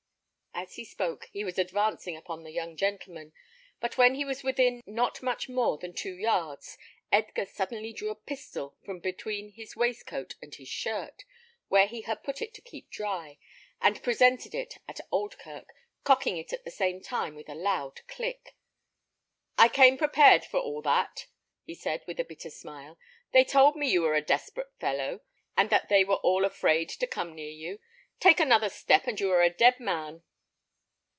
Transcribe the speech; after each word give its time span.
As 0.53 0.75
he 0.75 0.83
spoke, 0.85 1.27
he 1.31 1.43
was 1.45 1.57
advancing 1.57 2.15
upon 2.17 2.43
the 2.43 2.51
young 2.51 2.75
gentleman; 2.75 3.31
but 3.79 3.97
when 3.97 4.13
he 4.15 4.23
was 4.25 4.43
within 4.43 4.81
not 4.85 5.23
much 5.23 5.47
more 5.49 5.77
than 5.79 5.91
two 5.93 6.13
yards, 6.15 6.77
Edgar 7.11 7.45
suddenly 7.47 7.93
drew 7.93 8.09
a 8.11 8.15
pistol 8.15 8.77
from 8.83 8.99
between 8.99 9.53
his 9.53 9.75
waistcoat 9.77 10.35
and 10.41 10.53
his 10.53 10.67
shirt, 10.67 11.23
where 11.69 11.87
he 11.87 12.01
had 12.01 12.21
put 12.23 12.41
it 12.43 12.53
to 12.55 12.61
keep 12.61 12.83
it 12.87 12.91
dry, 12.91 13.39
and 13.81 14.03
presented 14.03 14.53
it 14.53 14.77
at 14.87 14.99
Oldkirk, 15.11 15.73
cocking 16.03 16.37
it 16.37 16.53
at 16.53 16.63
the 16.63 16.69
same 16.69 17.01
time 17.01 17.33
with 17.33 17.49
a 17.49 17.55
loud 17.55 18.05
click. 18.07 18.53
"I 19.57 19.67
came 19.67 19.97
prepared 19.97 20.45
for 20.45 20.59
all 20.59 20.83
that," 20.83 21.25
he 21.63 21.73
said, 21.73 22.03
with 22.05 22.19
a 22.19 22.25
bitter 22.25 22.51
smile. 22.51 22.99
"They 23.31 23.45
told 23.45 23.75
me 23.77 23.89
you 23.89 24.01
were 24.03 24.15
a 24.15 24.21
desperate 24.21 24.73
fellow, 24.79 25.21
and 25.57 25.71
that 25.71 25.89
they 25.89 26.03
were 26.03 26.17
all 26.17 26.45
afraid 26.45 26.89
to 26.89 27.07
come 27.07 27.33
near 27.33 27.49
you. 27.49 27.79
Take 28.19 28.39
another 28.39 28.69
step 28.69 29.07
and 29.07 29.19
you 29.19 29.31
are 29.31 29.41
a 29.41 29.49
dead 29.49 29.79
man." 29.79 30.21